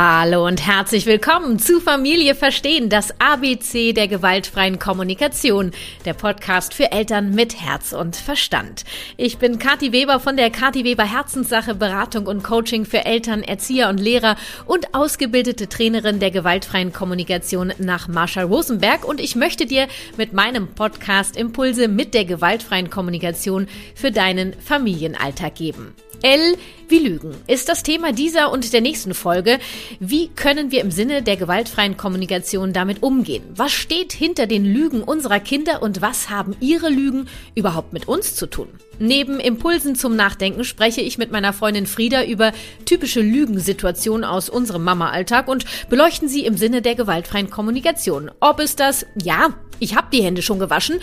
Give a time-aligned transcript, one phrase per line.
[0.00, 5.72] Hallo und herzlich willkommen zu Familie Verstehen, das ABC der gewaltfreien Kommunikation,
[6.04, 8.84] der Podcast für Eltern mit Herz und Verstand.
[9.16, 13.88] Ich bin Kathi Weber von der Kathi Weber Herzenssache Beratung und Coaching für Eltern, Erzieher
[13.88, 14.36] und Lehrer
[14.66, 20.68] und ausgebildete Trainerin der gewaltfreien Kommunikation nach Marshall Rosenberg und ich möchte dir mit meinem
[20.68, 25.96] Podcast Impulse mit der gewaltfreien Kommunikation für deinen Familienalltag geben.
[26.22, 26.56] L
[26.88, 29.58] wie Lügen ist das Thema dieser und der nächsten Folge.
[30.00, 33.44] Wie können wir im Sinne der gewaltfreien Kommunikation damit umgehen?
[33.54, 38.34] Was steht hinter den Lügen unserer Kinder und was haben ihre Lügen überhaupt mit uns
[38.34, 38.68] zu tun?
[38.98, 42.52] Neben Impulsen zum Nachdenken spreche ich mit meiner Freundin Frieda über
[42.84, 48.30] typische Lügensituationen aus unserem Mama-Alltag und beleuchten sie im Sinne der gewaltfreien Kommunikation.
[48.40, 51.00] Ob es das, ja, ich habe die Hände schon gewaschen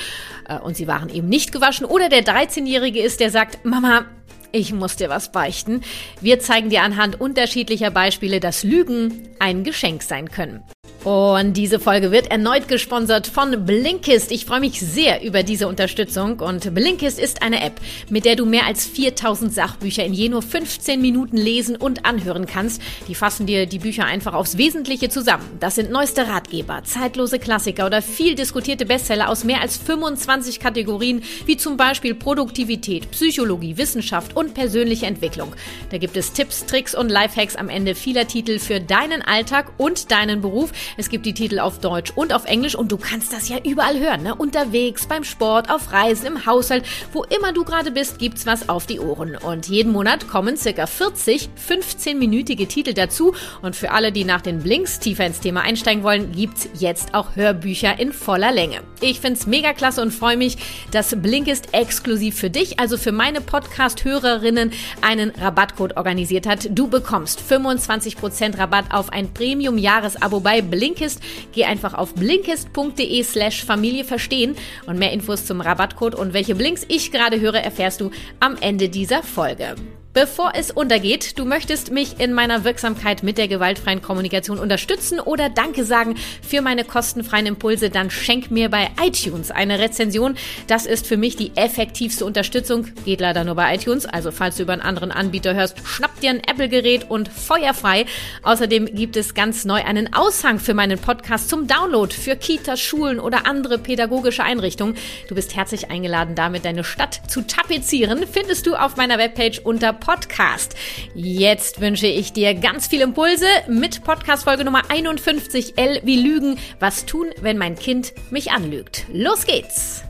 [0.49, 4.05] äh, und sie waren eben nicht gewaschen oder der 13-Jährige ist, der sagt, Mama,
[4.55, 5.81] ich muss dir was beichten.
[6.21, 10.63] Wir zeigen dir anhand unterschiedlicher Beispiele, dass Lügen ein Geschenk sein können.
[11.05, 14.31] Und diese Folge wird erneut gesponsert von Blinkist.
[14.31, 16.39] Ich freue mich sehr über diese Unterstützung.
[16.39, 20.41] Und Blinkist ist eine App, mit der du mehr als 4000 Sachbücher in je nur
[20.41, 22.81] 15 Minuten lesen und anhören kannst.
[23.07, 25.45] Die fassen dir die Bücher einfach aufs Wesentliche zusammen.
[25.59, 31.21] Das sind neueste Ratgeber, zeitlose Klassiker oder viel diskutierte Bestseller aus mehr als 25 Kategorien,
[31.45, 35.53] wie zum Beispiel Produktivität, Psychologie, Wissenschaft und persönliche Entwicklung.
[35.91, 40.09] Da gibt es Tipps, Tricks und Lifehacks am Ende vieler Titel für deinen Alltag und
[40.09, 40.71] deinen Beruf.
[40.98, 43.99] Es gibt die Titel auf Deutsch und auf Englisch und du kannst das ja überall
[43.99, 44.34] hören, ne?
[44.34, 48.85] Unterwegs, beim Sport, auf Reisen, im Haushalt, wo immer du gerade bist, gibt's was auf
[48.85, 49.35] die Ohren.
[49.35, 53.34] Und jeden Monat kommen circa 40 15-minütige Titel dazu.
[53.62, 57.35] Und für alle, die nach den Blinks tiefer ins Thema einsteigen wollen, gibt's jetzt auch
[57.35, 58.80] Hörbücher in voller Länge.
[59.02, 60.57] Ich find's mega klasse und freue mich,
[60.91, 64.72] dass Blink ist exklusiv für dich, also für meine Podcast-Hörerinnen,
[65.02, 66.69] einen Rabattcode organisiert hat.
[66.72, 71.19] Du bekommst 25% Rabatt auf ein Premium-Jahresabo bei Blink Blinkist.
[71.51, 76.85] Geh einfach auf blinkist.de slash Familie verstehen und mehr Infos zum Rabattcode und welche Blinks
[76.88, 79.75] ich gerade höre, erfährst du am Ende dieser Folge.
[80.16, 85.50] Bevor es untergeht, du möchtest mich in meiner Wirksamkeit mit der gewaltfreien Kommunikation unterstützen oder
[85.50, 90.38] Danke sagen für meine kostenfreien Impulse, dann schenk mir bei iTunes eine Rezension.
[90.68, 92.88] Das ist für mich die effektivste Unterstützung.
[93.04, 96.30] Geht leider nur bei iTunes, also falls du über einen anderen Anbieter hörst, schnapp dir
[96.30, 98.06] ein Apple-Gerät und feuerfrei.
[98.42, 103.20] Außerdem gibt es ganz neu einen Aushang für meinen Podcast zum Download für Kitas, Schulen
[103.20, 104.96] oder andere pädagogische Einrichtungen.
[105.28, 108.24] Du bist herzlich eingeladen, damit deine Stadt zu tapezieren.
[108.31, 110.76] Findest du auf meiner Webpage unter Podcast.
[111.16, 116.60] Jetzt wünsche ich dir ganz viel Impulse mit Podcast Folge Nummer 51 L wie Lügen.
[116.80, 119.06] Was tun, wenn mein Kind mich anlügt?
[119.12, 120.04] Los geht's!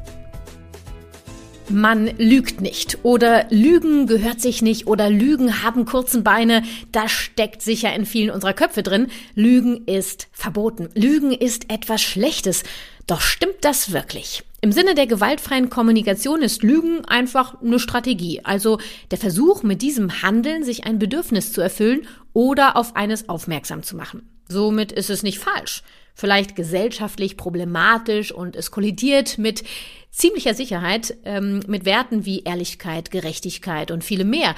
[1.70, 6.64] Man lügt nicht oder Lügen gehört sich nicht oder Lügen haben kurzen Beine.
[6.92, 9.08] Das steckt sicher in vielen unserer Köpfe drin.
[9.34, 10.90] Lügen ist verboten.
[10.94, 12.64] Lügen ist etwas Schlechtes.
[13.08, 14.44] Doch stimmt das wirklich?
[14.66, 18.80] Im Sinne der gewaltfreien Kommunikation ist Lügen einfach eine Strategie, also
[19.12, 23.96] der Versuch, mit diesem Handeln sich ein Bedürfnis zu erfüllen oder auf eines aufmerksam zu
[23.96, 24.28] machen.
[24.48, 25.84] Somit ist es nicht falsch,
[26.16, 29.64] vielleicht gesellschaftlich problematisch und es kollidiert mit
[30.10, 34.56] ziemlicher Sicherheit ähm, mit Werten wie Ehrlichkeit, Gerechtigkeit und viele mehr.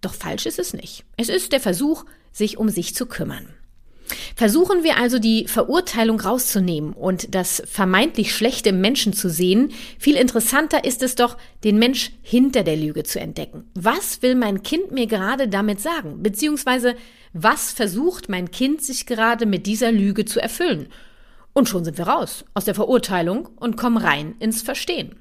[0.00, 1.02] Doch falsch ist es nicht.
[1.16, 3.48] Es ist der Versuch, sich um sich zu kümmern.
[4.36, 9.72] Versuchen wir also die Verurteilung rauszunehmen und das vermeintlich schlechte Menschen zu sehen.
[9.98, 13.64] Viel interessanter ist es doch, den Mensch hinter der Lüge zu entdecken.
[13.74, 16.22] Was will mein Kind mir gerade damit sagen?
[16.22, 16.94] Beziehungsweise,
[17.32, 20.88] was versucht mein Kind sich gerade mit dieser Lüge zu erfüllen?
[21.52, 25.16] Und schon sind wir raus aus der Verurteilung und kommen rein ins Verstehen.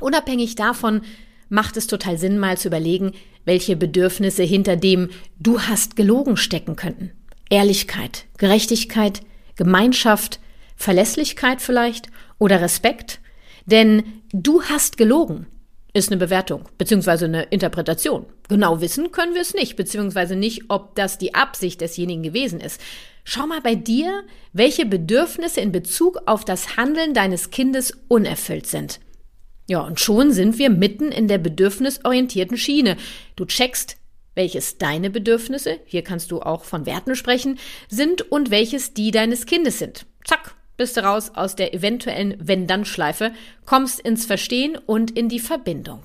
[0.00, 1.02] Unabhängig davon
[1.48, 3.12] macht es total Sinn, mal zu überlegen,
[3.44, 7.12] welche Bedürfnisse hinter dem Du hast gelogen stecken könnten.
[7.50, 9.20] Ehrlichkeit, Gerechtigkeit,
[9.56, 10.40] Gemeinschaft,
[10.76, 12.08] Verlässlichkeit vielleicht
[12.38, 13.20] oder Respekt?
[13.66, 15.46] Denn du hast gelogen
[15.94, 18.26] ist eine Bewertung beziehungsweise eine Interpretation.
[18.48, 22.80] Genau wissen können wir es nicht, beziehungsweise nicht, ob das die Absicht desjenigen gewesen ist.
[23.24, 24.22] Schau mal bei dir,
[24.52, 29.00] welche Bedürfnisse in Bezug auf das Handeln deines Kindes unerfüllt sind.
[29.68, 32.96] Ja, und schon sind wir mitten in der bedürfnisorientierten Schiene.
[33.36, 33.96] Du checkst
[34.34, 37.58] welches deine Bedürfnisse, hier kannst du auch von Werten sprechen,
[37.88, 40.06] sind und welches die deines Kindes sind.
[40.24, 43.32] Zack, bist du raus aus der eventuellen Wenn-Dann-Schleife,
[43.66, 46.02] kommst ins Verstehen und in die Verbindung.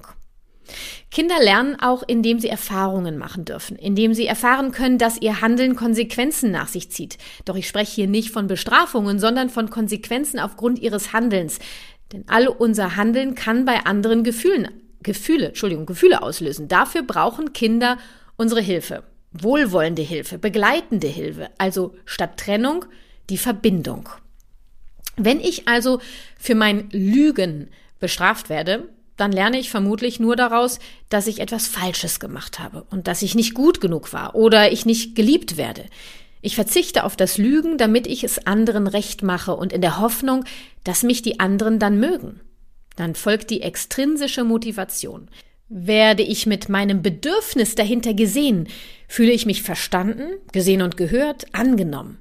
[1.09, 5.77] Kinder lernen auch, indem sie Erfahrungen machen dürfen, indem sie erfahren können, dass ihr Handeln
[5.77, 7.18] Konsequenzen nach sich zieht.
[7.45, 11.59] Doch ich spreche hier nicht von Bestrafungen, sondern von Konsequenzen aufgrund ihres Handelns.
[12.12, 14.68] Denn all unser Handeln kann bei anderen Gefühlen
[15.03, 16.67] Gefühle, Entschuldigung, Gefühle auslösen.
[16.67, 17.97] Dafür brauchen Kinder
[18.35, 19.03] unsere Hilfe.
[19.31, 22.85] wohlwollende Hilfe, begleitende Hilfe, also statt Trennung
[23.29, 24.09] die Verbindung.
[25.15, 25.99] Wenn ich also
[26.39, 30.79] für mein Lügen bestraft werde, dann lerne ich vermutlich nur daraus,
[31.09, 34.85] dass ich etwas Falsches gemacht habe und dass ich nicht gut genug war oder ich
[34.85, 35.85] nicht geliebt werde.
[36.41, 40.45] Ich verzichte auf das Lügen, damit ich es anderen recht mache und in der Hoffnung,
[40.83, 42.39] dass mich die anderen dann mögen.
[42.97, 45.29] Dann folgt die extrinsische Motivation.
[45.69, 48.67] Werde ich mit meinem Bedürfnis dahinter gesehen,
[49.07, 52.19] fühle ich mich verstanden, gesehen und gehört, angenommen.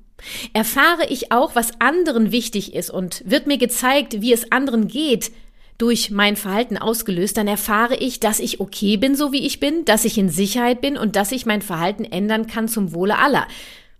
[0.52, 5.32] Erfahre ich auch, was anderen wichtig ist und wird mir gezeigt, wie es anderen geht,
[5.78, 9.84] durch mein Verhalten ausgelöst, dann erfahre ich, dass ich okay bin, so wie ich bin,
[9.84, 13.46] dass ich in Sicherheit bin und dass ich mein Verhalten ändern kann zum Wohle aller.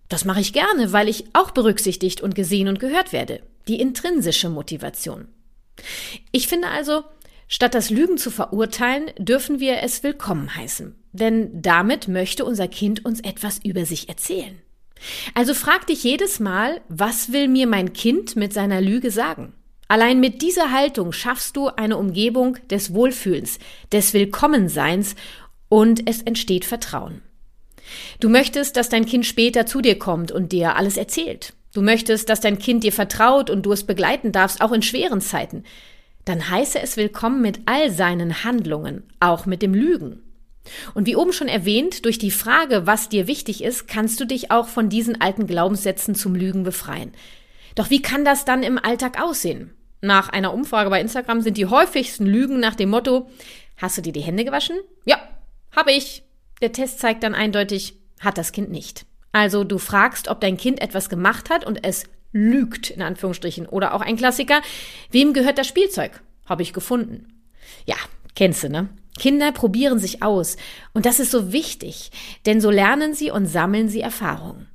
[0.09, 3.41] Das mache ich gerne, weil ich auch berücksichtigt und gesehen und gehört werde.
[3.67, 5.27] Die intrinsische Motivation.
[6.31, 7.03] Ich finde also,
[7.47, 10.95] statt das Lügen zu verurteilen, dürfen wir es willkommen heißen.
[11.11, 14.61] Denn damit möchte unser Kind uns etwas über sich erzählen.
[15.33, 19.53] Also frag dich jedes Mal, was will mir mein Kind mit seiner Lüge sagen?
[19.87, 23.59] Allein mit dieser Haltung schaffst du eine Umgebung des Wohlfühlens,
[23.91, 25.15] des Willkommenseins
[25.69, 27.21] und es entsteht Vertrauen.
[28.19, 31.53] Du möchtest, dass dein Kind später zu dir kommt und dir alles erzählt.
[31.77, 35.21] Du möchtest, dass dein Kind dir vertraut und du es begleiten darfst, auch in schweren
[35.21, 35.63] Zeiten.
[36.25, 40.23] Dann heiße es willkommen mit all seinen Handlungen, auch mit dem Lügen.
[40.95, 44.49] Und wie oben schon erwähnt, durch die Frage, was dir wichtig ist, kannst du dich
[44.49, 47.11] auch von diesen alten Glaubenssätzen zum Lügen befreien.
[47.75, 49.69] Doch wie kann das dann im Alltag aussehen?
[50.01, 53.29] Nach einer Umfrage bei Instagram sind die häufigsten Lügen nach dem Motto,
[53.75, 54.77] hast du dir die Hände gewaschen?
[55.05, 55.19] Ja,
[55.75, 56.23] habe ich.
[56.59, 59.05] Der Test zeigt dann eindeutig, hat das Kind nicht.
[59.31, 63.67] Also du fragst, ob dein Kind etwas gemacht hat und es lügt, in Anführungsstrichen.
[63.67, 64.61] Oder auch ein Klassiker,
[65.11, 66.21] wem gehört das Spielzeug?
[66.45, 67.41] Habe ich gefunden.
[67.85, 67.95] Ja,
[68.35, 68.89] kennst du, ne?
[69.17, 70.57] Kinder probieren sich aus.
[70.93, 72.11] Und das ist so wichtig,
[72.45, 74.67] denn so lernen sie und sammeln sie Erfahrungen.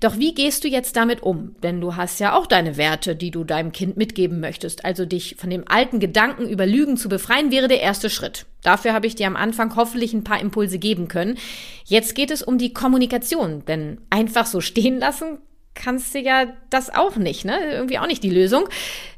[0.00, 1.56] Doch wie gehst du jetzt damit um?
[1.62, 4.84] Denn du hast ja auch deine Werte, die du deinem Kind mitgeben möchtest.
[4.84, 8.46] Also dich von dem alten Gedanken über Lügen zu befreien, wäre der erste Schritt.
[8.62, 11.38] Dafür habe ich dir am Anfang hoffentlich ein paar Impulse geben können.
[11.84, 15.38] Jetzt geht es um die Kommunikation, denn einfach so stehen lassen
[15.76, 17.58] kannst du ja das auch nicht, ne?
[17.70, 18.68] Irgendwie auch nicht die Lösung.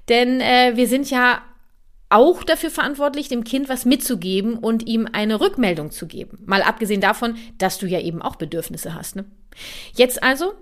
[0.08, 1.40] Denn äh, wir sind ja
[2.10, 6.38] auch dafür verantwortlich, dem Kind was mitzugeben und ihm eine Rückmeldung zu geben.
[6.46, 9.16] Mal abgesehen davon, dass du ja eben auch Bedürfnisse hast.
[9.16, 9.25] Ne?
[9.94, 10.55] Jetzt also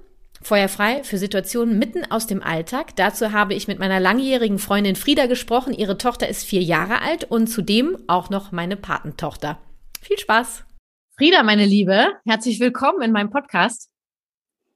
[0.43, 2.95] Feuerfrei für Situationen mitten aus dem Alltag.
[2.97, 5.73] Dazu habe ich mit meiner langjährigen Freundin Frieda gesprochen.
[5.73, 9.59] Ihre Tochter ist vier Jahre alt und zudem auch noch meine Patentochter.
[10.01, 10.65] Viel Spaß.
[11.17, 13.91] Frieda, meine Liebe, herzlich willkommen in meinem Podcast.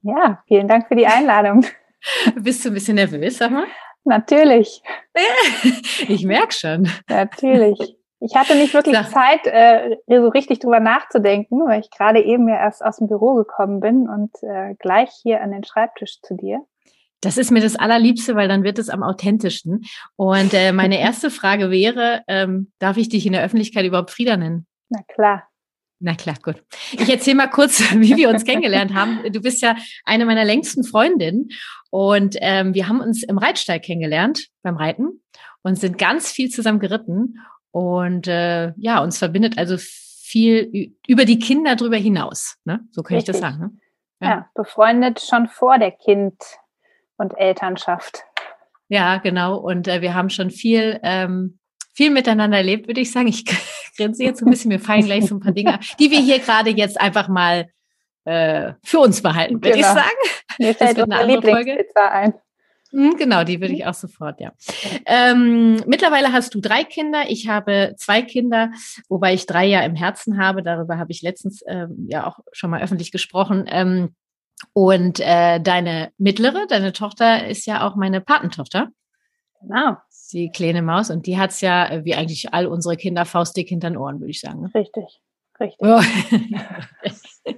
[0.01, 1.65] Ja, vielen Dank für die Einladung.
[2.35, 3.67] Bist du ein bisschen nervös, sag mal?
[4.03, 4.81] Natürlich.
[6.07, 6.89] Ich merke schon.
[7.07, 7.97] Natürlich.
[8.19, 9.09] Ich hatte nicht wirklich Klar.
[9.09, 13.33] Zeit, äh, so richtig drüber nachzudenken, weil ich gerade eben ja erst aus dem Büro
[13.33, 16.59] gekommen bin und äh, gleich hier an den Schreibtisch zu dir.
[17.21, 19.83] Das ist mir das Allerliebste, weil dann wird es am authentischsten.
[20.15, 24.37] Und äh, meine erste Frage wäre, ähm, darf ich dich in der Öffentlichkeit überhaupt Frieda
[24.37, 24.67] nennen?
[24.89, 25.47] Na klar.
[26.03, 26.63] Na klar, gut.
[26.93, 29.21] Ich erzähle mal kurz, wie wir uns kennengelernt haben.
[29.31, 31.49] Du bist ja eine meiner längsten Freundinnen
[31.91, 35.21] und ähm, wir haben uns im Reitstall kennengelernt beim Reiten
[35.61, 37.39] und sind ganz viel zusammen geritten
[37.69, 42.57] und äh, ja, uns verbindet also viel über die Kinder drüber hinaus.
[42.65, 42.79] Ne?
[42.91, 43.35] So kann Richtig.
[43.35, 43.59] ich das sagen.
[43.59, 43.71] Ne?
[44.21, 44.29] Ja.
[44.29, 46.43] ja, befreundet schon vor der Kind-
[47.17, 48.23] und Elternschaft.
[48.87, 49.57] Ja, genau.
[49.57, 51.59] Und äh, wir haben schon viel, ähm,
[51.93, 53.27] viel miteinander erlebt, würde ich sagen.
[53.27, 53.45] Ich
[53.97, 56.69] grinse jetzt ein bisschen, mir fallen gleich so ein paar Dinge, die wir hier gerade
[56.71, 57.69] jetzt einfach mal
[58.25, 59.79] äh, für uns behalten, würde genau.
[59.79, 60.17] ich sagen.
[60.59, 61.85] Mir fällt das wird eine andere Folge.
[61.95, 62.33] ein.
[62.91, 64.51] Hm, genau, die würde ich auch sofort, ja.
[65.05, 68.71] Ähm, mittlerweile hast du drei Kinder, ich habe zwei Kinder,
[69.07, 70.61] wobei ich drei ja im Herzen habe.
[70.61, 73.65] Darüber habe ich letztens ähm, ja auch schon mal öffentlich gesprochen.
[73.67, 74.15] Ähm,
[74.73, 78.89] und äh, deine mittlere, deine Tochter ist ja auch meine Patentochter.
[79.61, 79.97] Genau.
[80.33, 83.89] Die kleine Maus und die hat's ja, äh, wie eigentlich all unsere Kinder, faustdick hinter
[83.89, 84.61] den Ohren, würde ich sagen.
[84.61, 84.71] Ne?
[84.73, 85.21] Richtig.
[85.61, 85.87] Richtig.
[85.87, 86.01] Oh.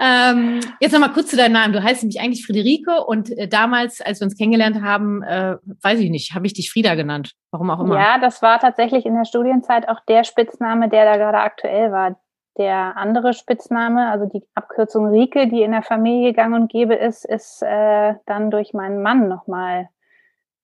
[0.00, 1.72] ähm, jetzt nochmal kurz zu deinem Namen.
[1.72, 6.00] Du heißt nämlich eigentlich Friederike und äh, damals, als wir uns kennengelernt haben, äh, weiß
[6.00, 7.34] ich nicht, habe ich dich Frieda genannt.
[7.52, 7.96] Warum auch immer.
[7.96, 12.18] Ja, das war tatsächlich in der Studienzeit auch der Spitzname, der da gerade aktuell war.
[12.58, 17.24] Der andere Spitzname, also die Abkürzung Rike, die in der Familie gang und gäbe ist,
[17.24, 19.88] ist äh, dann durch meinen Mann nochmal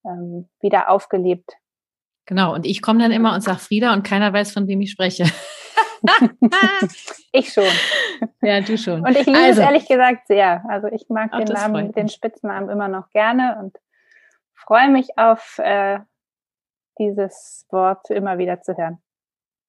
[0.04, 1.52] ähm, wieder aufgelebt.
[2.26, 4.92] Genau, und ich komme dann immer und sage Frieda und keiner weiß, von wem ich
[4.92, 5.24] spreche.
[7.32, 7.64] ich schon.
[8.42, 9.00] Ja, du schon.
[9.00, 9.60] Und ich liebe also.
[9.62, 10.62] es ehrlich gesagt sehr.
[10.68, 13.78] Also ich mag Ach, den Namen, den Spitznamen immer noch gerne und
[14.54, 16.00] freue mich auf äh,
[16.98, 18.98] dieses Wort immer wieder zu hören.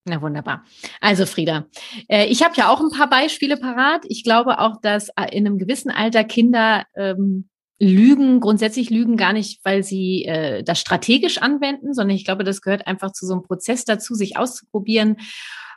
[0.03, 0.65] Na wunderbar.
[0.99, 1.65] Also Frieda,
[2.09, 4.01] äh, ich habe ja auch ein paar Beispiele parat.
[4.09, 7.49] Ich glaube auch, dass äh, in einem gewissen Alter Kinder ähm,
[7.81, 12.61] lügen, grundsätzlich lügen gar nicht, weil sie äh, das strategisch anwenden, sondern ich glaube, das
[12.61, 15.17] gehört einfach zu so einem Prozess dazu, sich auszuprobieren.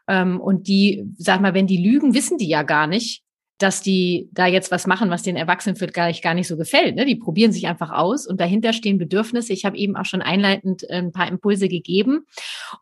[0.07, 3.23] Ähm, und die, sag mal, wenn die lügen, wissen die ja gar nicht,
[3.59, 6.97] dass die da jetzt was machen, was den Erwachsenen vielleicht gar nicht so gefällt.
[6.97, 7.07] Ne?
[7.07, 9.55] Die probieren sich einfach aus und dahinter stehen Bedürfnisse.
[9.55, 12.27] Ich habe eben auch schon einleitend äh, ein paar Impulse gegeben.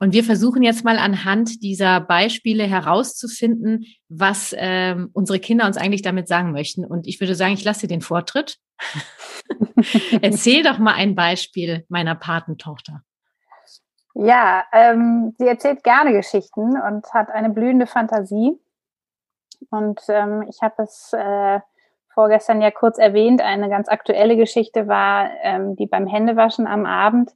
[0.00, 6.02] Und wir versuchen jetzt mal anhand dieser Beispiele herauszufinden, was ähm, unsere Kinder uns eigentlich
[6.02, 6.84] damit sagen möchten.
[6.84, 8.56] Und ich würde sagen, ich lasse dir den Vortritt.
[10.22, 13.02] Erzähl doch mal ein Beispiel meiner Patentochter.
[14.14, 18.58] Ja, ähm, sie erzählt gerne Geschichten und hat eine blühende Fantasie.
[19.70, 21.60] Und ähm, ich habe es äh,
[22.12, 23.40] vorgestern ja kurz erwähnt.
[23.40, 27.30] Eine ganz aktuelle Geschichte war, ähm, die beim Händewaschen am Abend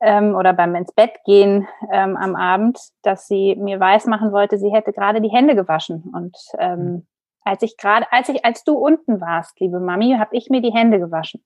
[0.00, 4.70] ähm, oder beim ins Bett gehen ähm, am Abend, dass sie mir weismachen wollte, sie
[4.70, 6.10] hätte gerade die Hände gewaschen.
[6.12, 7.06] Und ähm,
[7.48, 10.72] als ich gerade, als ich, als du unten warst, liebe Mami, habe ich mir die
[10.72, 11.44] Hände gewaschen.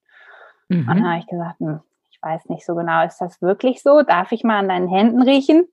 [0.68, 0.80] Mhm.
[0.80, 1.80] Und dann habe ich gesagt, hm,
[2.10, 4.02] ich weiß nicht so genau, ist das wirklich so?
[4.02, 5.68] Darf ich mal an deinen Händen riechen?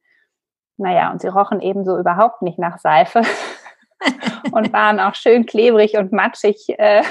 [0.77, 3.21] Naja, und sie rochen ebenso überhaupt nicht nach Seife.
[4.51, 7.03] und waren auch schön klebrig und matschig äh,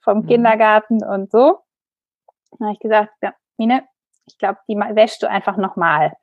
[0.00, 0.26] vom mhm.
[0.26, 1.60] Kindergarten und so.
[2.58, 3.84] Da habe ich gesagt, ja, Mine,
[4.26, 6.16] ich glaube, die wäschst du einfach nochmal.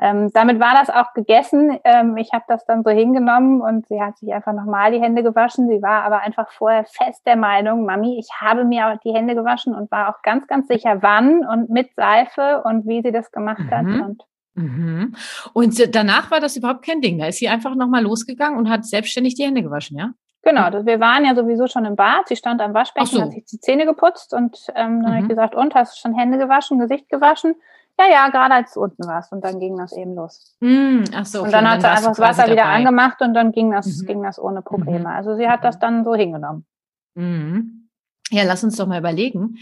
[0.00, 1.78] Ähm, damit war das auch gegessen.
[1.84, 5.22] Ähm, ich habe das dann so hingenommen und sie hat sich einfach nochmal die Hände
[5.22, 5.68] gewaschen.
[5.68, 9.34] Sie war aber einfach vorher fest der Meinung, Mami, ich habe mir auch die Hände
[9.34, 13.30] gewaschen und war auch ganz, ganz sicher, wann und mit Seife und wie sie das
[13.32, 13.70] gemacht mhm.
[13.70, 13.86] hat.
[13.86, 14.22] Und
[14.54, 15.14] Mhm.
[15.54, 17.18] Und danach war das überhaupt kein Ding.
[17.18, 20.12] Da ist sie einfach nochmal losgegangen und hat selbstständig die Hände gewaschen, ja?
[20.44, 22.26] Genau, wir waren ja sowieso schon im Bad.
[22.26, 23.22] Sie stand am Waschbecken, so.
[23.22, 25.06] hat sich die Zähne geputzt und ähm, dann mhm.
[25.06, 27.54] habe ich gesagt, und hast du schon Hände gewaschen, Gesicht gewaschen?
[27.98, 29.32] Ja, ja, gerade als du unten warst.
[29.32, 30.56] Und dann ging das eben los.
[30.60, 31.46] Mm, ach so, okay.
[31.46, 34.06] Und dann hat sie einfach das Wasser wieder angemacht und dann ging das, mhm.
[34.06, 35.00] ging das ohne Probleme.
[35.00, 35.06] Mhm.
[35.06, 36.66] Also sie hat das dann so hingenommen.
[37.14, 37.88] Mhm.
[38.30, 39.56] Ja, lass uns doch mal überlegen.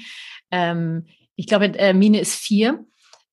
[0.50, 2.84] Ähm, ich glaube, äh, Mine ist vier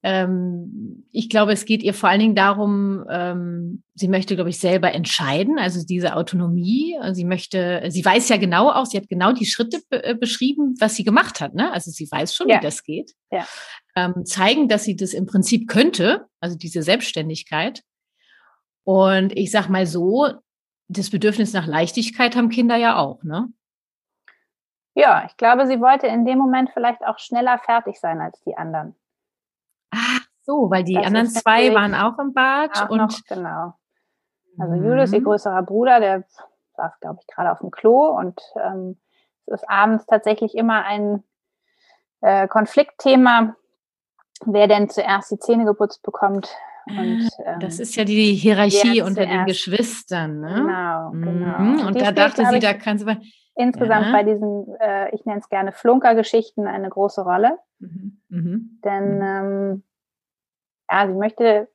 [0.03, 4.59] ähm, ich glaube, es geht ihr vor allen Dingen darum, ähm, sie möchte, glaube ich,
[4.59, 6.95] selber entscheiden, also diese Autonomie.
[7.13, 10.75] Sie möchte, sie weiß ja genau auch, sie hat genau die Schritte be äh, beschrieben,
[10.79, 11.55] was sie gemacht hat.
[11.55, 11.71] Ne?
[11.71, 12.57] Also sie weiß schon, ja.
[12.57, 13.13] wie das geht.
[13.31, 13.45] Ja.
[13.95, 17.81] Ähm, zeigen, dass sie das im Prinzip könnte, also diese Selbstständigkeit.
[18.83, 20.27] Und ich sag mal so,
[20.87, 23.47] das Bedürfnis nach Leichtigkeit haben Kinder ja auch, ne?
[24.93, 28.55] Ja, ich glaube, sie wollte in dem Moment vielleicht auch schneller fertig sein als die
[28.55, 28.95] anderen.
[29.91, 32.83] Ach so, weil die das anderen zwei waren auch im Bad.
[32.83, 33.73] Auch und noch, genau.
[34.57, 34.85] Also mhm.
[34.85, 36.23] Julius, ihr größerer Bruder, der
[36.75, 38.97] saß, glaube ich, gerade auf dem Klo und ähm,
[39.45, 41.23] es ist abends tatsächlich immer ein
[42.21, 43.55] äh, Konfliktthema,
[44.45, 46.49] wer denn zuerst die Zähne geputzt bekommt.
[46.87, 50.53] Und, ähm, das ist ja die Hierarchie unter den Geschwistern, ne?
[50.53, 51.59] Genau, genau.
[51.59, 51.79] Mhm.
[51.79, 53.05] Und, und da dachte sie, da kann sie
[53.55, 54.11] insgesamt ja.
[54.11, 57.57] bei diesen, äh, ich nenne es gerne Flunkergeschichten, eine große Rolle.
[57.79, 58.21] Mhm.
[58.29, 58.79] Mhm.
[58.83, 59.21] Denn mhm.
[59.21, 59.83] ähm,
[60.89, 61.67] ja, sie möchte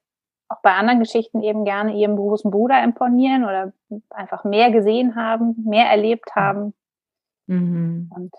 [0.48, 3.72] auch bei anderen Geschichten eben gerne ihrem großen Bruder imponieren oder
[4.10, 6.40] einfach mehr gesehen haben, mehr erlebt mhm.
[6.40, 6.74] haben.
[7.46, 8.10] Mhm.
[8.14, 8.32] Und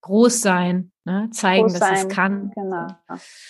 [0.00, 1.28] groß sein, ne?
[1.32, 1.94] zeigen, dass sein.
[1.94, 2.50] es kann.
[2.54, 2.86] Genau,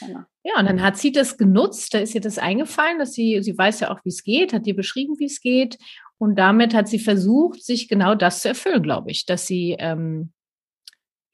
[0.01, 0.21] genau.
[0.43, 3.57] Ja, und dann hat sie das genutzt, da ist ihr das eingefallen, dass sie, sie
[3.57, 5.79] weiß ja auch, wie es geht, hat dir beschrieben, wie es geht.
[6.17, 10.33] Und damit hat sie versucht, sich genau das zu erfüllen, glaube ich, dass sie ähm,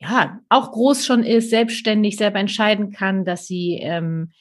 [0.04, 4.32] ja auch groß schon ist, selbstständig selber entscheiden kann, dass sie ähm,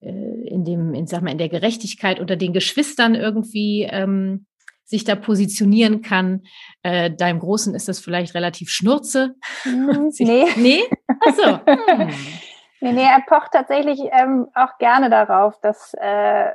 [0.00, 4.46] äh, in dem, in, sag mal, in der Gerechtigkeit unter den Geschwistern irgendwie ähm,
[4.84, 6.42] sich da positionieren kann.
[6.82, 9.34] Äh, deinem Großen ist das vielleicht relativ Schnurze.
[9.62, 10.44] Hm, nee.
[10.56, 10.82] Nee?
[11.20, 11.60] Achso.
[11.66, 12.10] Hm.
[12.80, 16.50] Nee, nee, er pocht tatsächlich ähm, auch gerne darauf, dass äh,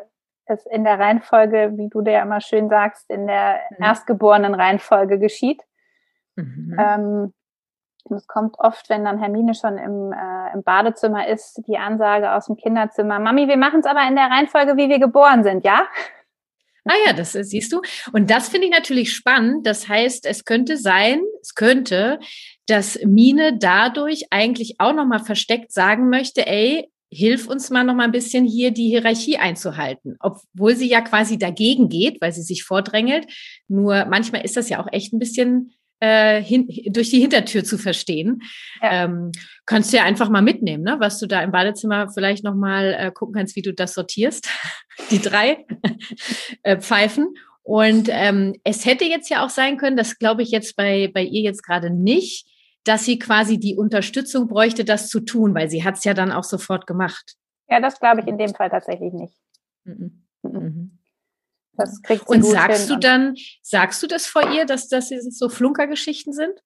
[0.46, 3.84] es in der Reihenfolge, wie du dir ja immer schön sagst, in der mhm.
[3.84, 5.64] erstgeborenen Reihenfolge geschieht.
[6.36, 6.78] Mhm.
[6.80, 7.34] Ähm,
[8.10, 12.48] es kommt oft, wenn dann Hermine schon im, äh, im Badezimmer ist, die Ansage aus
[12.48, 15.88] dem Kinderzimmer, Mami, wir machen es aber in der Reihenfolge, wie wir geboren sind, ja?
[16.86, 17.82] Ah ja, das siehst du.
[18.14, 19.68] Und das finde ich natürlich spannend.
[19.68, 22.20] Das heißt, es könnte sein, es könnte,
[22.68, 28.04] dass Mine dadurch eigentlich auch nochmal versteckt sagen möchte, ey, hilf uns mal noch mal
[28.04, 32.64] ein bisschen hier die Hierarchie einzuhalten, obwohl sie ja quasi dagegen geht, weil sie sich
[32.64, 33.28] vordrängelt.
[33.68, 37.78] Nur manchmal ist das ja auch echt ein bisschen äh, hin, durch die Hintertür zu
[37.78, 38.42] verstehen.
[38.82, 39.06] Ja.
[39.06, 39.32] Ähm,
[39.66, 40.98] kannst du ja einfach mal mitnehmen, ne?
[41.00, 44.50] was du da im Badezimmer vielleicht noch mal äh, gucken kannst, wie du das sortierst.
[45.12, 45.66] die drei
[46.64, 47.36] äh, Pfeifen.
[47.64, 51.24] Und ähm, es hätte jetzt ja auch sein können, das glaube ich jetzt bei, bei
[51.24, 52.48] ihr jetzt gerade nicht,
[52.84, 56.32] dass sie quasi die Unterstützung bräuchte, das zu tun, weil sie hat es ja dann
[56.32, 57.36] auch sofort gemacht.
[57.70, 59.36] Ja, das glaube ich in dem Fall tatsächlich nicht.
[59.84, 60.19] Mhm.
[61.80, 65.50] Das kriegt sie Und sagst du dann, sagst du das vor ihr, dass das so
[65.50, 66.62] Flunkergeschichten sind?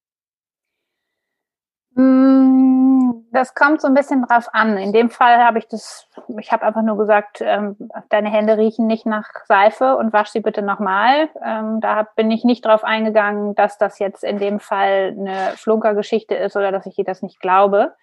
[1.96, 4.78] Mm, das kommt so ein bisschen drauf an.
[4.78, 6.08] In dem Fall habe ich das,
[6.40, 7.76] ich habe einfach nur gesagt, ähm,
[8.10, 11.30] deine Hände riechen nicht nach Seife und wasch sie bitte nochmal.
[11.44, 16.36] Ähm, da bin ich nicht drauf eingegangen, dass das jetzt in dem Fall eine Flunkergeschichte
[16.36, 17.94] ist oder dass ich ihr das nicht glaube.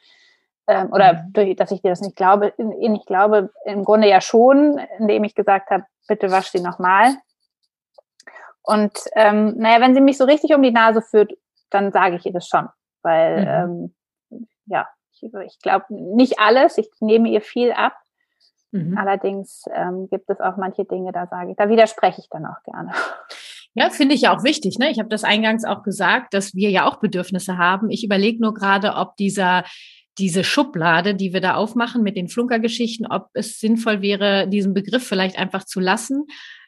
[0.71, 1.33] Ähm, oder mhm.
[1.33, 2.53] durch, dass ich dir das nicht glaube.
[2.81, 7.15] Ich glaube im Grunde ja schon, indem ich gesagt habe, bitte wasch sie nochmal.
[8.63, 11.33] Und ähm, naja, wenn sie mich so richtig um die Nase führt,
[11.71, 12.69] dann sage ich ihr das schon
[13.03, 13.49] weil mhm.
[13.49, 13.95] ähm,
[14.67, 17.95] ja, ich, ich glaube nicht alles, ich nehme ihr viel ab.
[18.73, 18.97] Mhm.
[18.97, 22.63] Allerdings ähm, gibt es auch manche Dinge, da sage ich, da widerspreche ich dann auch
[22.65, 22.93] gerne.
[23.75, 24.79] Ja, finde ich ja auch wichtig.
[24.79, 24.91] Ne?
[24.91, 27.89] Ich habe das eingangs auch gesagt, dass wir ja auch Bedürfnisse haben.
[27.91, 29.65] Ich überlege nur gerade, ob dieser
[30.21, 35.07] diese Schublade, die wir da aufmachen mit den Flunkergeschichten, ob es sinnvoll wäre, diesen Begriff
[35.07, 36.27] vielleicht einfach zu lassen,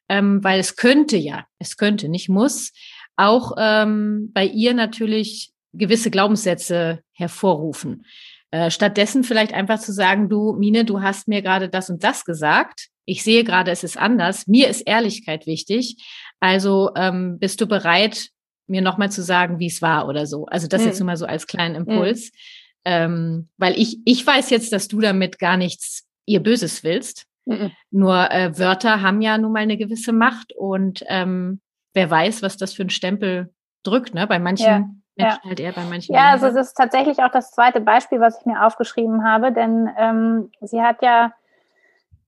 [0.08, 2.72] ähm, weil es könnte ja, es könnte, nicht muss,
[3.16, 8.04] auch ähm, bei ihr natürlich gewisse Glaubenssätze hervorrufen.
[8.50, 12.24] Äh, stattdessen vielleicht einfach zu sagen, du, Mine, du hast mir gerade das und das
[12.24, 12.88] gesagt.
[13.04, 14.46] Ich sehe gerade, es ist anders.
[14.46, 15.96] Mir ist Ehrlichkeit wichtig.
[16.40, 18.28] Also ähm, bist du bereit,
[18.66, 20.46] mir nochmal zu sagen, wie es war oder so.
[20.46, 20.88] Also das mhm.
[20.88, 22.26] jetzt nur mal so als kleinen Impuls.
[22.26, 22.36] Mhm.
[22.84, 27.26] Ähm, weil ich, ich weiß jetzt, dass du damit gar nichts ihr Böses willst.
[27.44, 27.72] Mhm.
[27.90, 31.60] Nur äh, Wörter haben ja nun mal eine gewisse Macht und ähm,
[31.94, 34.14] wer weiß, was das für ein Stempel drückt.
[34.14, 34.26] Ne?
[34.26, 35.38] Bei manchen ja ja.
[35.44, 36.14] halt eher bei manchen.
[36.14, 39.90] Ja, also es ist tatsächlich auch das zweite Beispiel, was ich mir aufgeschrieben habe, denn
[39.96, 41.32] ähm, sie hat ja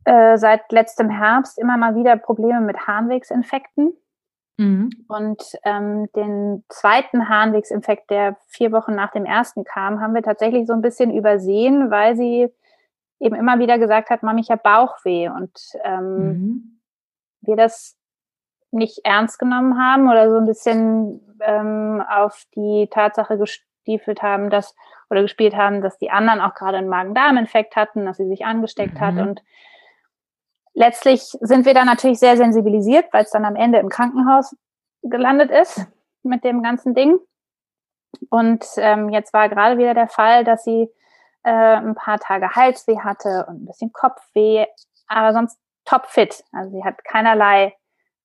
[0.04, 3.94] äh, seit letztem Herbst immer mal wieder Probleme mit Harnwegsinfekten.
[4.56, 4.90] Mhm.
[5.08, 10.66] Und ähm, den zweiten Harnwegsinfekt, der vier Wochen nach dem ersten kam, haben wir tatsächlich
[10.66, 12.48] so ein bisschen übersehen, weil sie
[13.18, 15.28] eben immer wieder gesagt hat, Mami, ich habe Bauchweh.
[15.28, 16.80] Und ähm, mhm.
[17.40, 17.96] wir das
[18.70, 24.74] nicht ernst genommen haben oder so ein bisschen ähm, auf die Tatsache gestiefelt haben, dass
[25.10, 28.94] oder gespielt haben, dass die anderen auch gerade einen Magen-Darm-Infekt hatten, dass sie sich angesteckt
[28.94, 29.00] mhm.
[29.00, 29.42] hat und
[30.74, 34.54] letztlich sind wir da natürlich sehr sensibilisiert, weil es dann am Ende im Krankenhaus
[35.02, 35.86] gelandet ist
[36.22, 37.18] mit dem ganzen Ding.
[38.30, 40.88] Und ähm, jetzt war gerade wieder der Fall, dass sie
[41.42, 44.66] äh, ein paar Tage Halsweh hatte und ein bisschen Kopfweh,
[45.08, 46.44] aber sonst topfit.
[46.52, 47.74] Also sie hat keinerlei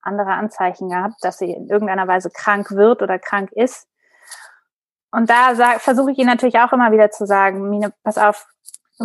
[0.02, 3.86] andere Anzeichen gehabt, dass sie in irgendeiner Weise krank wird oder krank ist.
[5.12, 8.46] Und da versuche ich ihr natürlich auch immer wieder zu sagen, Mine, pass auf,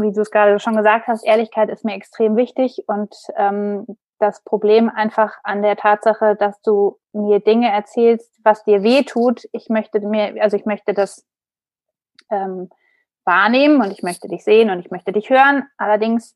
[0.01, 3.85] wie du es gerade schon gesagt hast, Ehrlichkeit ist mir extrem wichtig und ähm,
[4.19, 9.47] das Problem einfach an der Tatsache, dass du mir Dinge erzählst, was dir weh tut.
[9.51, 11.25] Ich möchte mir, also ich möchte das
[12.29, 12.69] ähm,
[13.25, 15.67] wahrnehmen und ich möchte dich sehen und ich möchte dich hören.
[15.77, 16.35] Allerdings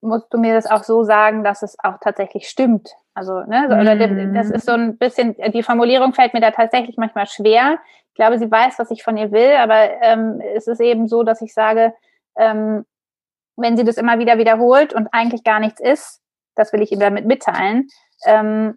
[0.00, 2.90] musst du mir das auch so sagen, dass es auch tatsächlich stimmt.
[3.14, 3.96] Also, ne, oder
[4.32, 7.78] das ist so ein bisschen, die Formulierung fällt mir da tatsächlich manchmal schwer.
[8.08, 11.24] Ich glaube, sie weiß, was ich von ihr will, aber ähm, es ist eben so,
[11.24, 11.94] dass ich sage,
[12.38, 12.84] ähm,
[13.56, 16.20] wenn sie das immer wieder wiederholt und eigentlich gar nichts ist,
[16.54, 17.88] das will ich ihr damit mitteilen,
[18.24, 18.74] ähm,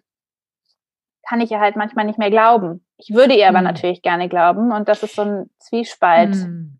[1.28, 2.84] kann ich ihr halt manchmal nicht mehr glauben.
[2.96, 3.66] Ich würde ihr aber mhm.
[3.66, 6.34] natürlich gerne glauben und das ist so ein Zwiespalt.
[6.34, 6.78] Mhm.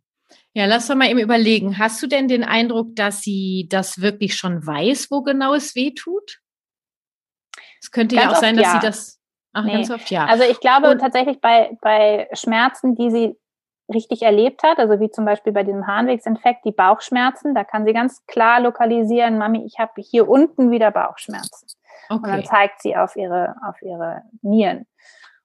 [0.55, 1.79] Ja, lass doch mal eben überlegen.
[1.79, 5.93] Hast du denn den Eindruck, dass sie das wirklich schon weiß, wo genau es weh
[5.95, 6.41] tut?
[7.81, 8.73] Es könnte ganz ja auch sein, dass ja.
[8.73, 9.21] sie das.
[9.55, 9.73] Ach, nee.
[9.73, 10.27] ganz oft ja.
[10.27, 13.37] Also ich glaube Und, tatsächlich bei, bei Schmerzen, die sie
[13.93, 17.93] richtig erlebt hat, also wie zum Beispiel bei diesem Harnwegsinfekt, die Bauchschmerzen, da kann sie
[17.93, 21.67] ganz klar lokalisieren, Mami, ich habe hier unten wieder Bauchschmerzen.
[22.09, 22.15] Okay.
[22.23, 24.87] Und dann zeigt sie auf ihre, auf ihre Nieren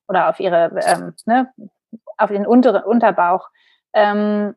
[0.07, 1.51] oder auf ihre, ähm, ne,
[2.17, 3.49] auf den unteren Unterbauch.
[3.93, 4.55] Ähm,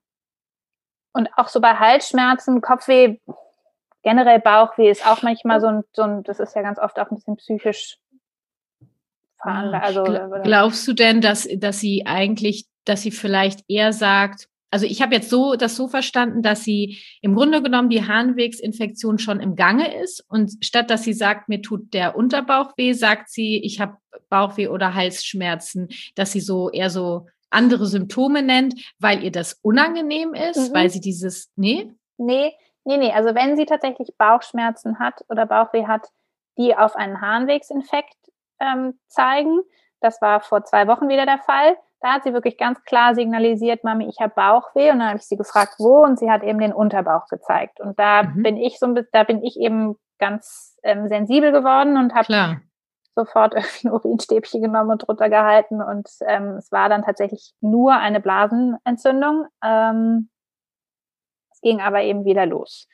[1.13, 3.19] und auch so bei Halsschmerzen, Kopfweh,
[4.03, 7.11] generell Bauchweh ist auch manchmal so ein, so ein das ist ja ganz oft auch
[7.11, 7.99] ein bisschen psychisch
[9.41, 9.85] veranlagt.
[9.85, 10.05] Also,
[10.43, 15.15] Glaubst du denn, dass, dass sie eigentlich, dass sie vielleicht eher sagt, also ich habe
[15.15, 20.01] jetzt so das so verstanden, dass sie im Grunde genommen die Harnwegsinfektion schon im Gange
[20.03, 23.97] ist und statt dass sie sagt, mir tut der Unterbauch weh, sagt sie, ich habe
[24.29, 30.35] Bauchweh oder Halsschmerzen, dass sie so eher so andere Symptome nennt, weil ihr das unangenehm
[30.35, 30.75] ist, mhm.
[30.75, 31.93] weil sie dieses, nee?
[32.17, 32.53] Nee,
[32.85, 33.13] nee, nee.
[33.13, 36.09] Also wenn sie tatsächlich Bauchschmerzen hat oder Bauchweh hat,
[36.59, 38.17] die auf einen Harnwegsinfekt
[38.61, 39.61] ähm, zeigen,
[40.01, 43.85] das war vor zwei Wochen wieder der Fall, da hat sie wirklich ganz klar signalisiert,
[43.85, 44.91] Mami, ich habe Bauchweh.
[44.91, 46.03] Und dann habe ich sie gefragt, wo?
[46.03, 47.81] Und sie hat eben den Unterbauch gezeigt.
[47.81, 48.43] Und da mhm.
[48.43, 52.61] bin ich so ein bisschen, da bin ich eben ganz ähm, sensibel geworden und habe
[53.15, 57.95] sofort irgendwie ein Urinstäbchen genommen und drunter gehalten und ähm, es war dann tatsächlich nur
[57.95, 59.47] eine Blasenentzündung.
[59.65, 60.31] Ähm,
[61.53, 62.87] es ging aber eben wieder los.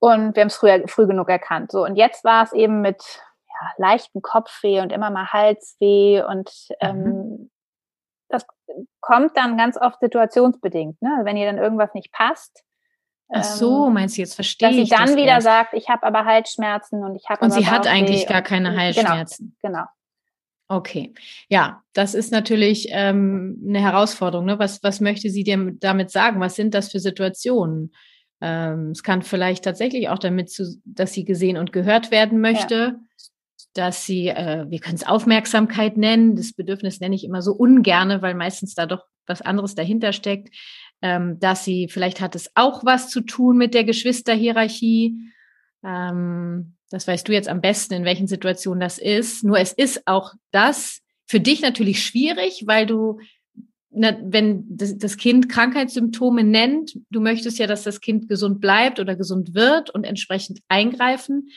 [0.00, 1.72] Und wir haben es früher früh genug erkannt.
[1.72, 3.02] So, und jetzt war es eben mit
[3.48, 7.17] ja, leichten Kopfweh und immer mal Halsweh und ähm, mhm.
[8.28, 8.46] Das
[9.00, 11.00] kommt dann ganz oft situationsbedingt.
[11.02, 11.20] Ne?
[11.24, 12.64] Wenn ihr dann irgendwas nicht passt,
[13.30, 14.88] Ach so, ähm, meinst du, jetzt verstehe ich.
[14.88, 15.44] Dass sie dann wieder erst.
[15.44, 18.80] sagt, ich habe aber Halsschmerzen und ich habe Und sie hat eigentlich gar keine genau,
[18.80, 19.56] Halsschmerzen.
[19.60, 19.88] Genau, genau.
[20.70, 21.14] Okay,
[21.48, 24.44] ja, das ist natürlich ähm, eine Herausforderung.
[24.44, 24.58] Ne?
[24.58, 26.40] Was, was möchte sie dir damit sagen?
[26.40, 27.94] Was sind das für Situationen?
[28.40, 32.74] Ähm, es kann vielleicht tatsächlich auch damit zu, dass sie gesehen und gehört werden möchte,
[32.74, 32.94] ja.
[33.74, 36.36] Dass sie, äh, wir können es Aufmerksamkeit nennen.
[36.36, 40.48] Das Bedürfnis nenne ich immer so ungerne, weil meistens da doch was anderes dahinter steckt
[41.02, 45.16] ähm, dass sie, vielleicht hat es auch was zu tun mit der Geschwisterhierarchie.
[45.84, 49.44] Ähm, das weißt du jetzt am besten, in welchen Situationen das ist.
[49.44, 53.20] Nur es ist auch das für dich natürlich schwierig, weil du,
[53.90, 58.98] na, wenn das, das Kind Krankheitssymptome nennt, du möchtest ja, dass das Kind gesund bleibt
[58.98, 61.48] oder gesund wird und entsprechend eingreifen.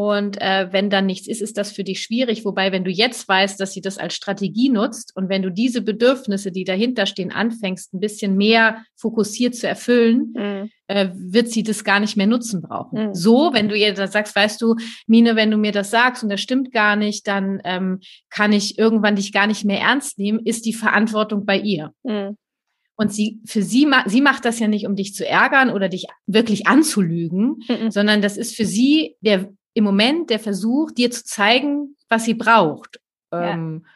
[0.00, 2.46] Und äh, wenn dann nichts ist, ist das für dich schwierig.
[2.46, 5.82] Wobei, wenn du jetzt weißt, dass sie das als Strategie nutzt und wenn du diese
[5.82, 10.70] Bedürfnisse, die dahinter stehen, anfängst, ein bisschen mehr fokussiert zu erfüllen, mhm.
[10.86, 13.08] äh, wird sie das gar nicht mehr nutzen brauchen.
[13.08, 13.14] Mhm.
[13.14, 14.74] So, wenn du ihr das sagst, weißt du,
[15.06, 18.78] Mine, wenn du mir das sagst und das stimmt gar nicht, dann ähm, kann ich
[18.78, 21.92] irgendwann dich gar nicht mehr ernst nehmen, ist die Verantwortung bei ihr.
[22.04, 22.38] Mhm.
[22.96, 26.06] Und sie, für sie, sie macht das ja nicht, um dich zu ärgern oder dich
[26.26, 27.90] wirklich anzulügen, mhm.
[27.90, 32.34] sondern das ist für sie der im Moment der Versuch, dir zu zeigen, was sie
[32.34, 33.00] braucht.
[33.32, 33.50] Ja.
[33.50, 33.86] Ähm,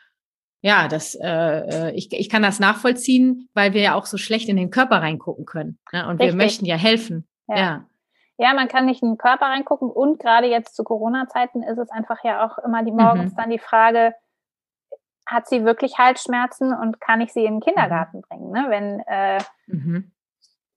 [0.61, 4.49] ja, das, äh, äh, ich, ich kann das nachvollziehen, weil wir ja auch so schlecht
[4.49, 5.79] in den Körper reingucken können.
[5.93, 6.07] Ne?
[6.07, 6.29] Und Richtig.
[6.29, 7.29] wir möchten ja helfen.
[7.49, 7.57] Ja.
[7.57, 7.85] ja.
[8.39, 8.55] ja.
[8.55, 12.25] man kann nicht in den Körper reingucken und gerade jetzt zu Corona-Zeiten ist es einfach
[12.25, 13.37] ja auch immer die morgens mhm.
[13.37, 14.15] dann die Frage,
[15.27, 18.23] hat sie wirklich Halsschmerzen und kann ich sie in den Kindergarten mhm.
[18.23, 18.51] bringen?
[18.51, 18.67] Ne?
[18.69, 20.14] Wenn äh, mhm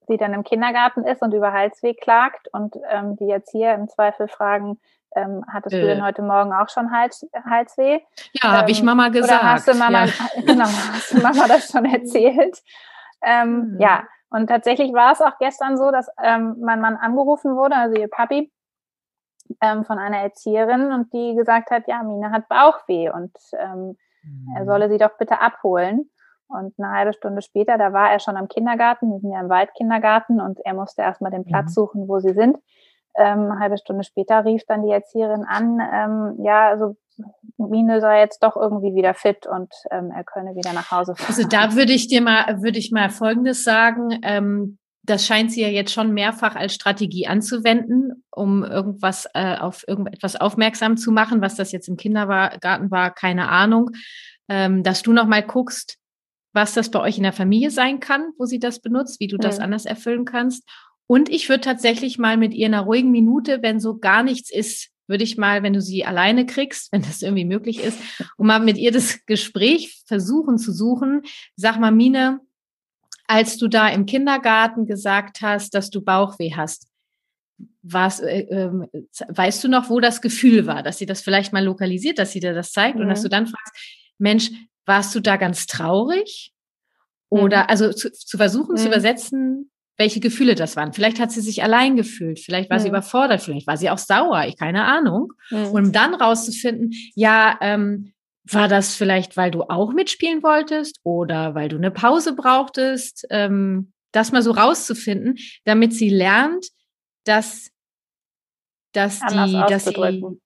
[0.08, 3.88] sie dann im Kindergarten ist und über Halsweh klagt und ähm, die jetzt hier im
[3.88, 4.80] Zweifel fragen,
[5.16, 5.82] ähm, hattest äh.
[5.82, 8.00] du denn heute Morgen auch schon Hals, Halsweh?
[8.34, 9.42] Ja, ähm, habe ich Mama gesagt.
[9.42, 10.12] Oder hast du Mama, ja.
[10.46, 12.62] genau, hast du Mama das schon erzählt?
[13.22, 13.82] Ähm, mhm.
[13.82, 18.00] Ja, und tatsächlich war es auch gestern so, dass ähm, mein Mann angerufen wurde, also
[18.00, 18.52] ihr Papi,
[19.62, 24.56] ähm, von einer Erzieherin und die gesagt hat, ja, Mine hat Bauchweh und ähm, mhm.
[24.58, 26.10] er solle sie doch bitte abholen.
[26.50, 29.50] Und eine halbe Stunde später, da war er schon am Kindergarten, wir sind ja im
[29.50, 31.74] Waldkindergarten und er musste erstmal den Platz mhm.
[31.74, 32.58] suchen, wo sie sind.
[33.18, 36.96] Ähm, eine halbe Stunde später rief dann die Erzieherin an, ähm, ja, also
[37.58, 41.28] Mine sei jetzt doch irgendwie wieder fit und ähm, er könne wieder nach Hause fahren.
[41.28, 44.20] Also da würde ich dir mal, würde ich mal Folgendes sagen.
[44.22, 49.84] Ähm, das scheint sie ja jetzt schon mehrfach als Strategie anzuwenden, um irgendwas äh, auf
[49.88, 51.42] irgendetwas aufmerksam zu machen.
[51.42, 53.92] Was das jetzt im Kindergarten war, keine Ahnung.
[54.50, 55.98] Ähm, dass du noch mal guckst,
[56.58, 59.38] was das bei euch in der Familie sein kann, wo sie das benutzt, wie du
[59.38, 60.68] das anders erfüllen kannst.
[61.06, 64.52] Und ich würde tatsächlich mal mit ihr in einer ruhigen Minute, wenn so gar nichts
[64.52, 68.00] ist, würde ich mal, wenn du sie alleine kriegst, wenn das irgendwie möglich ist,
[68.38, 71.22] um mal mit ihr das Gespräch versuchen zu suchen.
[71.56, 72.40] Sag mal, Mine,
[73.28, 76.88] als du da im Kindergarten gesagt hast, dass du Bauchweh hast,
[77.84, 78.72] was, äh, äh,
[79.28, 82.40] weißt du noch, wo das Gefühl war, dass sie das vielleicht mal lokalisiert, dass sie
[82.40, 83.04] dir das zeigt mhm.
[83.04, 83.76] und dass du dann fragst,
[84.18, 84.50] Mensch,
[84.88, 86.54] warst du da ganz traurig?
[87.30, 87.70] Oder mhm.
[87.70, 88.78] also zu, zu versuchen mhm.
[88.78, 90.94] zu übersetzen, welche Gefühle das waren.
[90.94, 92.84] Vielleicht hat sie sich allein gefühlt, vielleicht war mhm.
[92.84, 95.34] sie überfordert, vielleicht war sie auch sauer, ich keine Ahnung.
[95.50, 95.66] Mhm.
[95.68, 98.14] Und um dann rauszufinden, ja, ähm,
[98.50, 103.92] war das vielleicht, weil du auch mitspielen wolltest oder weil du eine Pause brauchtest, ähm,
[104.14, 106.68] das mal so rauszufinden, damit sie lernt,
[107.26, 107.72] dass,
[108.94, 110.38] dass die, dass sie,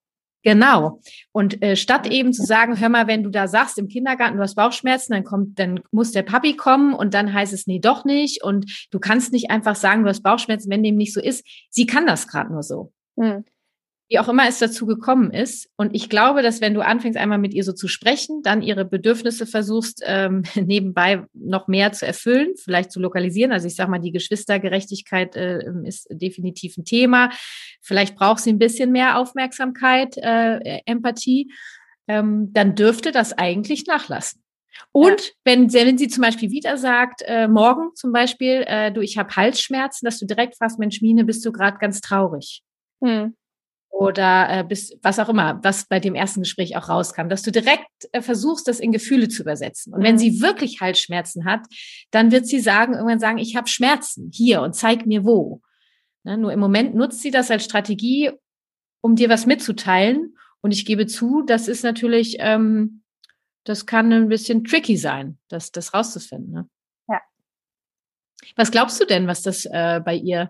[0.43, 1.01] Genau.
[1.31, 4.43] Und äh, statt eben zu sagen, hör mal, wenn du da sagst im Kindergarten, du
[4.43, 8.05] hast Bauchschmerzen, dann kommt, dann muss der Papi kommen und dann heißt es, nee, doch
[8.05, 8.43] nicht.
[8.43, 11.45] Und du kannst nicht einfach sagen, du hast Bauchschmerzen, wenn dem nicht so ist.
[11.69, 12.91] Sie kann das gerade nur so.
[13.15, 13.45] Mhm
[14.11, 15.69] wie auch immer es dazu gekommen ist.
[15.77, 18.83] Und ich glaube, dass wenn du anfängst, einmal mit ihr so zu sprechen, dann ihre
[18.83, 23.53] Bedürfnisse versuchst, ähm, nebenbei noch mehr zu erfüllen, vielleicht zu lokalisieren.
[23.53, 27.29] Also ich sage mal, die Geschwistergerechtigkeit äh, ist definitiv ein Thema.
[27.81, 31.53] Vielleicht braucht sie ein bisschen mehr Aufmerksamkeit, äh, Empathie.
[32.09, 34.43] Ähm, dann dürfte das eigentlich nachlassen.
[34.91, 35.33] Und ja.
[35.45, 39.33] wenn, wenn sie zum Beispiel wieder sagt, äh, morgen zum Beispiel, äh, du, ich habe
[39.33, 42.61] Halsschmerzen, dass du direkt fragst, Mensch, Mine, bist du gerade ganz traurig?
[43.01, 43.35] Hm
[44.01, 47.51] oder äh, bis was auch immer, was bei dem ersten Gespräch auch rauskam, dass du
[47.51, 49.93] direkt äh, versuchst, das in Gefühle zu übersetzen.
[49.93, 50.41] Und wenn sie mhm.
[50.41, 51.67] wirklich Halsschmerzen hat,
[52.09, 55.61] dann wird sie sagen, irgendwann sagen, ich habe Schmerzen hier und zeig mir wo.
[56.23, 58.31] Ne, nur im Moment nutzt sie das als Strategie,
[59.01, 60.35] um dir was mitzuteilen.
[60.61, 63.03] Und ich gebe zu, das ist natürlich, ähm,
[63.65, 66.51] das kann ein bisschen tricky sein, das, das rauszufinden.
[66.51, 66.69] Ne?
[67.07, 67.21] Ja.
[68.55, 70.49] Was glaubst du denn, was das äh, bei ihr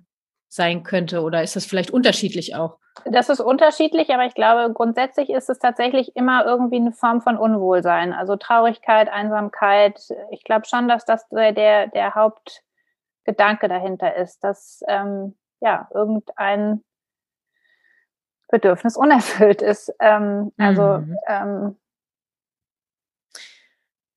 [0.52, 2.78] sein könnte oder ist das vielleicht unterschiedlich auch?
[3.06, 7.38] Das ist unterschiedlich, aber ich glaube, grundsätzlich ist es tatsächlich immer irgendwie eine Form von
[7.38, 8.12] Unwohlsein.
[8.12, 9.98] Also Traurigkeit, Einsamkeit.
[10.30, 16.84] Ich glaube schon, dass das der, der Hauptgedanke dahinter ist, dass ähm, ja irgendein
[18.50, 19.94] Bedürfnis unerfüllt ist.
[20.02, 21.18] Ähm, also mhm.
[21.28, 21.78] ähm,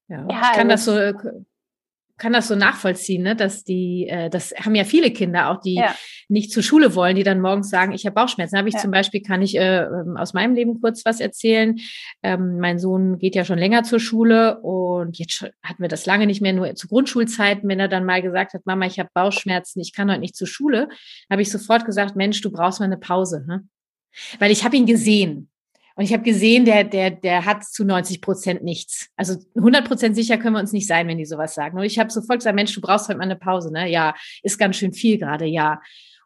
[0.09, 0.99] ja, ja, ich kann das so
[2.17, 3.35] kann das so nachvollziehen, ne?
[3.35, 5.95] dass die, äh, das haben ja viele Kinder auch, die ja.
[6.29, 8.57] nicht zur Schule wollen, die dann morgens sagen, ich habe Bauchschmerzen.
[8.57, 8.81] Habe ich ja.
[8.81, 11.77] zum Beispiel, kann ich äh, ähm, aus meinem Leben kurz was erzählen.
[12.23, 16.27] Ähm, mein Sohn geht ja schon länger zur Schule und jetzt hatten wir das lange
[16.27, 19.81] nicht mehr, nur zu Grundschulzeiten, wenn er dann mal gesagt hat, Mama, ich habe Bauchschmerzen,
[19.81, 20.89] ich kann heute nicht zur Schule,
[21.31, 23.45] habe ich sofort gesagt, Mensch, du brauchst mal eine Pause.
[23.47, 23.67] Ne?
[24.39, 25.51] Weil ich habe ihn gesehen.
[25.97, 29.09] Und ich habe gesehen, der, der, der hat zu 90 Prozent nichts.
[29.17, 31.79] Also 100 Prozent sicher können wir uns nicht sein, wenn die sowas sagen.
[31.79, 33.89] Und ich habe sofort gesagt, Mensch, du brauchst heute mal eine Pause, ne?
[33.89, 35.81] Ja, ist ganz schön viel gerade, ja.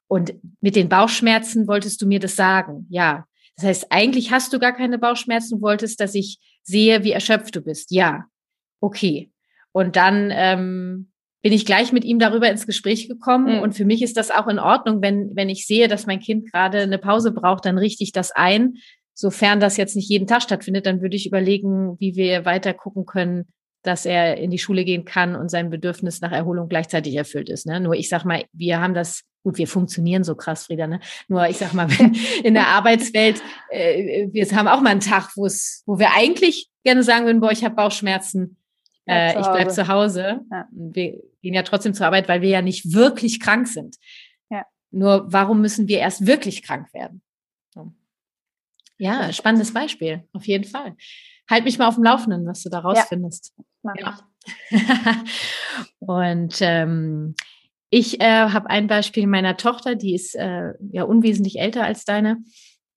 [0.06, 3.26] Und mit den Bauchschmerzen wolltest du mir das sagen, ja.
[3.56, 7.60] Das heißt, eigentlich hast du gar keine Bauchschmerzen, wolltest, dass ich sehe, wie erschöpft du
[7.60, 7.90] bist.
[7.90, 8.24] Ja,
[8.80, 9.30] okay.
[9.72, 11.10] Und dann ähm,
[11.42, 13.56] bin ich gleich mit ihm darüber ins Gespräch gekommen.
[13.56, 13.62] Mhm.
[13.62, 16.50] Und für mich ist das auch in Ordnung, wenn, wenn ich sehe, dass mein Kind
[16.50, 18.74] gerade eine Pause braucht, dann richte ich das ein,
[19.20, 23.04] Sofern das jetzt nicht jeden Tag stattfindet, dann würde ich überlegen, wie wir weiter gucken
[23.04, 23.48] können,
[23.82, 27.66] dass er in die Schule gehen kann und sein Bedürfnis nach Erholung gleichzeitig erfüllt ist.
[27.66, 27.80] Ne?
[27.80, 31.00] Nur ich sag mal, wir haben das, gut, wir funktionieren so krass, Frieda, ne?
[31.26, 31.88] Nur ich sag mal,
[32.44, 36.68] in der Arbeitswelt, äh, wir haben auch mal einen Tag, wo es, wo wir eigentlich
[36.84, 38.56] gerne sagen würden, boah, ich habe Bauchschmerzen,
[39.08, 40.42] äh, ich bleib zu Hause.
[40.48, 40.68] Ja.
[40.70, 43.96] Wir gehen ja trotzdem zur Arbeit, weil wir ja nicht wirklich krank sind.
[44.48, 44.62] Ja.
[44.92, 47.20] Nur warum müssen wir erst wirklich krank werden?
[48.98, 50.96] Ja, spannendes Beispiel, auf jeden Fall.
[51.48, 53.54] Halt mich mal auf dem Laufenden, was du da rausfindest.
[53.82, 54.18] Ja.
[54.70, 55.24] ja.
[56.00, 57.34] Und ähm,
[57.90, 62.38] ich äh, habe ein Beispiel meiner Tochter, die ist äh, ja unwesentlich älter als deine.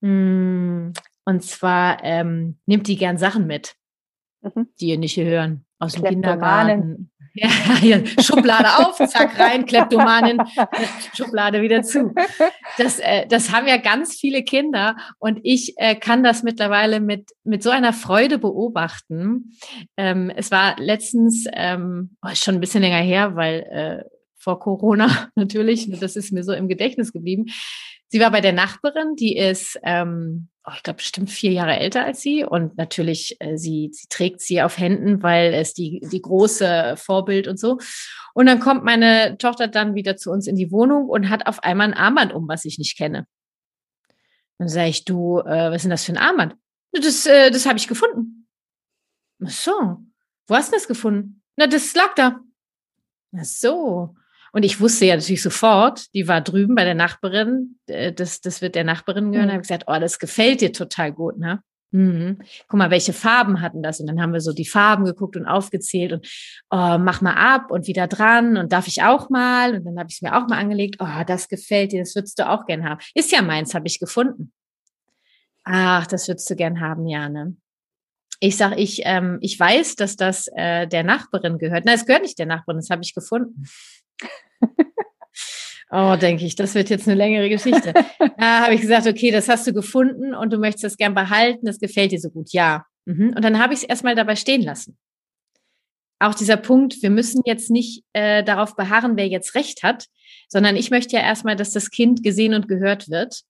[0.02, 0.92] Mm,
[1.24, 3.76] und zwar ähm, nimmt die gern Sachen mit,
[4.42, 4.68] mhm.
[4.80, 7.11] die ihr nicht hören aus dem Kindergarten.
[7.34, 10.42] Ja, hier, Schublade auf, zack rein, Kleptomanin,
[11.16, 12.14] Schublade wieder zu.
[12.78, 17.32] Das, äh, das haben ja ganz viele Kinder und ich äh, kann das mittlerweile mit,
[17.44, 19.54] mit so einer Freude beobachten.
[19.96, 25.30] Ähm, es war letztens, ähm, oh, schon ein bisschen länger her, weil äh, vor Corona
[25.36, 27.46] natürlich, das ist mir so im Gedächtnis geblieben.
[28.12, 32.04] Sie war bei der Nachbarin, die ist ähm, oh, ich glaube, bestimmt vier Jahre älter
[32.06, 32.44] als sie.
[32.44, 37.48] Und natürlich, äh, sie, sie trägt sie auf Händen, weil es die, die große Vorbild
[37.48, 37.80] und so.
[38.34, 41.64] Und dann kommt meine Tochter dann wieder zu uns in die Wohnung und hat auf
[41.64, 43.28] einmal ein Armband um, was ich nicht kenne.
[44.58, 46.56] Dann sage ich, du, äh, was ist denn das für ein Armband?
[46.92, 48.48] Das, äh, das habe ich gefunden.
[49.44, 49.72] Ach so,
[50.48, 51.42] wo hast du das gefunden?
[51.56, 52.40] Na, das lag da.
[53.36, 54.16] Ach so.
[54.52, 58.62] Und ich wusste ja natürlich sofort, die war drüben bei der Nachbarin, äh, das, das
[58.62, 59.48] wird der Nachbarin gehören.
[59.48, 59.54] Mhm.
[59.54, 61.62] habe ich gesagt, oh, das gefällt dir total gut, ne?
[61.94, 62.38] Mhm.
[62.68, 64.00] Guck mal, welche Farben hatten das?
[64.00, 66.26] Und dann haben wir so die Farben geguckt und aufgezählt und
[66.70, 69.76] oh, mach mal ab und wieder dran und darf ich auch mal?
[69.76, 70.98] Und dann habe ich es mir auch mal angelegt.
[71.00, 73.02] Oh, das gefällt dir, das würdest du auch gern haben.
[73.14, 74.54] Ist ja meins, habe ich gefunden.
[75.64, 77.56] Ach, das würdest du gern haben, ja, ne?
[78.40, 81.84] Ich sag, ich, ähm, ich weiß, dass das äh, der Nachbarin gehört.
[81.86, 83.66] Na, es gehört nicht der Nachbarin, das habe ich gefunden.
[85.94, 87.94] Oh, denke ich, das wird jetzt eine längere Geschichte.
[88.38, 91.66] da habe ich gesagt, okay, das hast du gefunden und du möchtest das gern behalten,
[91.66, 92.54] das gefällt dir so gut.
[92.54, 92.86] Ja.
[93.06, 93.34] Mhm.
[93.36, 94.98] Und dann habe ich es erstmal dabei stehen lassen.
[96.20, 100.06] Auch dieser Punkt, wir müssen jetzt nicht äh, darauf beharren, wer jetzt recht hat,
[100.48, 103.42] sondern ich möchte ja erstmal, dass das Kind gesehen und gehört wird.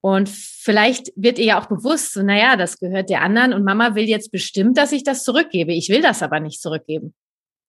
[0.00, 3.94] Und vielleicht wird ihr ja auch bewusst, so, naja, das gehört der anderen und Mama
[3.94, 5.74] will jetzt bestimmt, dass ich das zurückgebe.
[5.74, 7.12] Ich will das aber nicht zurückgeben.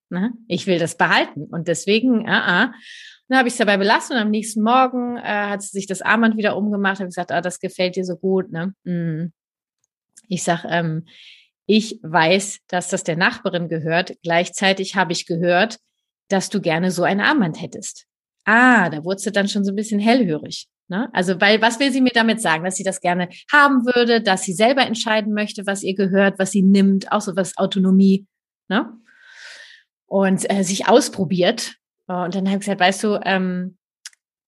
[0.09, 0.33] Ne?
[0.47, 1.45] Ich will das behalten.
[1.45, 2.73] Und deswegen, ah, ah.
[3.29, 6.01] Dann habe ich es dabei belassen und am nächsten Morgen äh, hat sie sich das
[6.01, 8.51] Armband wieder umgemacht und gesagt, ah, das gefällt dir so gut.
[8.51, 8.73] Ne?
[8.83, 9.31] Mm.
[10.27, 11.05] Ich sag, ähm,
[11.65, 14.13] ich weiß, dass das der Nachbarin gehört.
[14.21, 15.77] Gleichzeitig habe ich gehört,
[16.27, 18.05] dass du gerne so ein Armband hättest.
[18.45, 20.67] Ah, da wurde sie dann schon so ein bisschen hellhörig.
[20.89, 21.09] Ne?
[21.13, 22.65] Also, weil, was will sie mir damit sagen?
[22.65, 26.51] Dass sie das gerne haben würde, dass sie selber entscheiden möchte, was ihr gehört, was
[26.51, 28.27] sie nimmt, auch so was Autonomie.
[28.67, 28.91] Ne?
[30.13, 31.77] Und äh, sich ausprobiert.
[32.05, 33.79] Und dann habe ich gesagt, weißt du, ähm,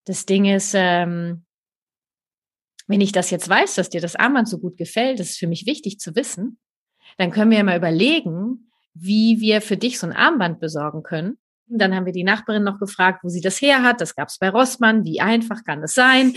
[0.05, 1.43] das Ding ist, ähm,
[2.85, 5.47] wenn ich das jetzt weiß, dass dir das Armband so gut gefällt, das ist für
[5.47, 6.59] mich wichtig zu wissen,
[7.17, 11.39] dann können wir ja mal überlegen, wie wir für dich so ein Armband besorgen können.
[11.67, 14.01] Und dann haben wir die Nachbarin noch gefragt, wo sie das her hat.
[14.01, 15.03] Das gab es bei Rossmann.
[15.03, 16.35] Wie einfach kann das sein?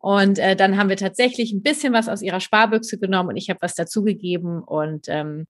[0.00, 3.48] Und äh, dann haben wir tatsächlich ein bisschen was aus ihrer Sparbüchse genommen und ich
[3.48, 4.62] habe was dazugegeben.
[4.62, 5.46] Und ähm,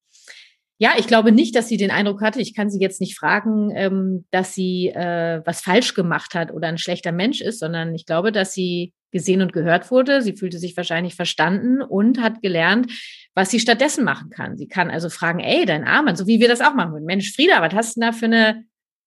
[0.79, 3.73] Ja, ich glaube nicht, dass sie den Eindruck hatte, ich kann sie jetzt nicht fragen,
[3.75, 8.05] ähm, dass sie äh, was falsch gemacht hat oder ein schlechter Mensch ist, sondern ich
[8.05, 10.21] glaube, dass sie gesehen und gehört wurde.
[10.21, 12.93] Sie fühlte sich wahrscheinlich verstanden und hat gelernt,
[13.35, 14.59] was sie stattdessen machen kann.
[14.59, 17.05] Sie kann also fragen, ey, dein Arm, so wie wir das auch machen.
[17.05, 18.65] Mensch, Frieda, was hast du denn da für eine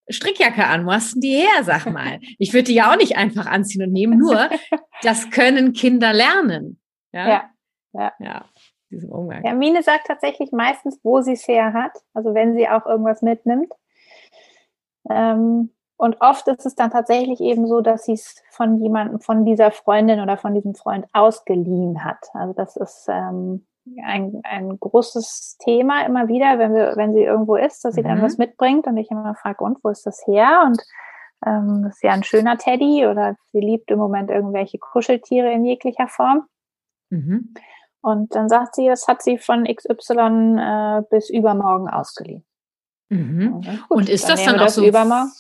[0.10, 0.88] Strickjacke an?
[0.88, 2.20] Wo hast du die her, sag mal?
[2.40, 4.50] Ich würde die ja auch nicht einfach anziehen und nehmen, nur
[5.04, 6.80] das können Kinder lernen.
[7.14, 7.52] Ja, ja.
[7.94, 8.14] ja.
[8.20, 8.50] ja
[8.92, 9.44] diesem Umgang.
[9.46, 11.92] Ja, Mine sagt tatsächlich meistens, wo sie es her hat.
[12.14, 13.74] Also wenn sie auch irgendwas mitnimmt.
[15.10, 19.44] Ähm, und oft ist es dann tatsächlich eben so, dass sie es von jemandem, von
[19.44, 22.26] dieser Freundin oder von diesem Freund ausgeliehen hat.
[22.34, 23.66] Also das ist ähm,
[24.04, 28.08] ein, ein großes Thema immer wieder, wenn wir, wenn sie irgendwo ist, dass sie mhm.
[28.08, 30.64] dann was mitbringt und ich immer frage, und wo ist das her?
[30.66, 30.82] Und
[31.46, 35.66] ähm, das ist ja ein schöner Teddy oder sie liebt im Moment irgendwelche Kuscheltiere in
[35.66, 36.46] jeglicher Form.
[37.10, 37.54] Mhm.
[38.02, 42.46] Und dann sagt sie, das hat sie von XY äh, bis übermorgen ausgeliehen.
[43.10, 43.56] Mhm.
[43.56, 44.86] Und, gut, und ist das dann auch das so?
[44.86, 45.32] Übermorgen.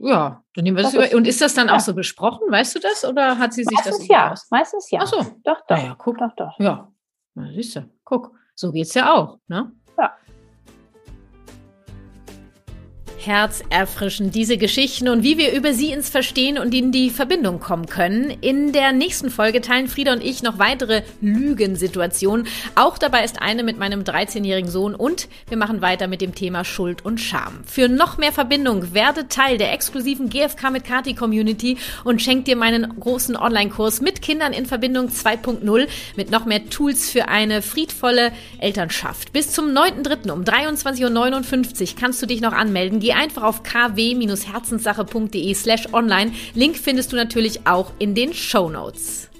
[0.00, 1.16] Ja, dann nehmen wir das, das über.
[1.16, 1.76] Und ist das dann ja.
[1.76, 2.50] auch so besprochen?
[2.50, 3.04] Weißt du das?
[3.04, 4.46] Oder hat sie sich meistens das ja, aus?
[4.50, 5.00] Meistens ja.
[5.02, 5.22] Ach so.
[5.44, 5.78] Doch, doch.
[5.78, 6.18] Ja, guck.
[6.18, 6.58] Doch, doch.
[6.58, 6.92] Ja.
[7.34, 7.88] Na, siehst du.
[8.04, 8.32] Guck.
[8.54, 9.72] So geht's ja auch, ne?
[9.98, 10.14] Ja
[13.26, 17.86] herzerfrischend, diese Geschichten und wie wir über sie ins Verstehen und in die Verbindung kommen
[17.86, 18.30] können.
[18.40, 22.46] In der nächsten Folge teilen Frieda und ich noch weitere Lügensituationen.
[22.74, 26.64] Auch dabei ist eine mit meinem 13-jährigen Sohn und wir machen weiter mit dem Thema
[26.64, 27.64] Schuld und Scham.
[27.64, 32.56] Für noch mehr Verbindung werde Teil der exklusiven GFK mit Kati Community und schenk dir
[32.56, 38.32] meinen großen Online-Kurs mit Kindern in Verbindung 2.0 mit noch mehr Tools für eine friedvolle
[38.58, 39.32] Elternschaft.
[39.32, 40.30] Bis zum 9.3.
[40.30, 43.00] um 23.59 Uhr kannst du dich noch anmelden.
[43.00, 46.32] Geh einfach auf kw-herzenssache.de slash online.
[46.54, 49.30] Link findest du natürlich auch in den Show Notes.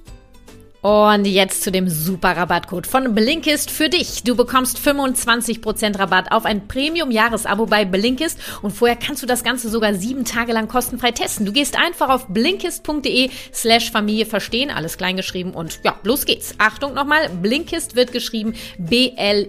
[0.85, 4.23] Und jetzt zu dem super Rabattcode von Blinkist für dich.
[4.23, 9.71] Du bekommst 25% Rabatt auf ein Premium-Jahresabo bei Blinkist und vorher kannst du das Ganze
[9.71, 11.47] sogar sieben Tage lang kostenfrei testen.
[11.47, 16.53] Du gehst einfach auf blinkist.de slash Familie verstehen, alles kleingeschrieben und ja, los geht's.
[16.59, 19.41] Achtung nochmal, Blinkist wird geschrieben B-L-I-N-K-I-S-T.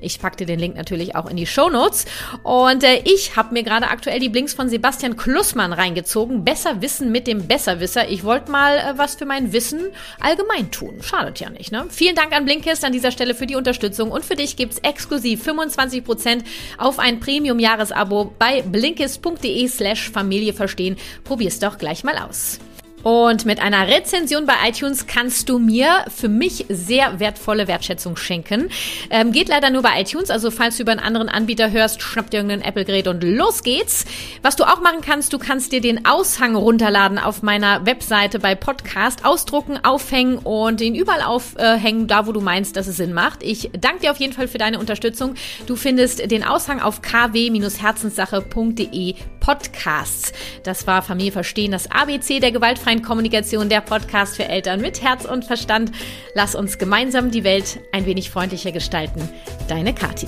[0.00, 2.06] Ich pack dir den Link natürlich auch in die Show Notes.
[2.42, 6.44] Und äh, ich habe mir gerade aktuell die Blinks von Sebastian Klussmann reingezogen.
[6.46, 8.08] Besser wissen mit dem Besserwisser.
[8.08, 9.80] Ich wollte mal äh, was für mein Wissen
[10.20, 10.98] allgemein tun.
[11.02, 11.86] Schadet ja nicht, ne?
[11.90, 15.46] Vielen Dank an Blinkist an dieser Stelle für die Unterstützung und für dich gibt's exklusiv
[15.46, 16.44] 25%
[16.78, 20.96] auf ein Premium-Jahresabo bei blinkist.de slash Familie verstehen.
[21.24, 22.58] Probier's doch gleich mal aus.
[23.06, 28.68] Und mit einer Rezension bei iTunes kannst du mir für mich sehr wertvolle Wertschätzung schenken.
[29.10, 32.32] Ähm, geht leider nur bei iTunes, also falls du über einen anderen Anbieter hörst, schnapp
[32.32, 34.06] dir irgendein Apple-Gerät und los geht's.
[34.42, 38.56] Was du auch machen kannst, du kannst dir den Aushang runterladen auf meiner Webseite bei
[38.56, 43.44] Podcast, ausdrucken, aufhängen und ihn überall aufhängen, da wo du meinst, dass es Sinn macht.
[43.44, 45.36] Ich danke dir auf jeden Fall für deine Unterstützung.
[45.68, 50.32] Du findest den Aushang auf kw-herzenssache.de Podcasts.
[50.64, 55.24] Das war Familie Verstehen, das ABC der gewaltfreien Kommunikation, der Podcast für Eltern mit Herz
[55.24, 55.92] und Verstand.
[56.34, 59.28] Lass uns gemeinsam die Welt ein wenig freundlicher gestalten.
[59.68, 60.26] Deine Kathi.